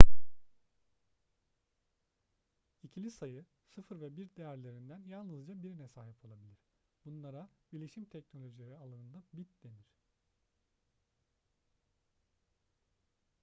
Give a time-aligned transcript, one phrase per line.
[2.83, 6.57] i̇kili sayı 0 ve 1 değerlerinden yalnızca birine sahip olabilir.
[7.05, 9.95] bunlara bilişim teknolojileri alanında bit denir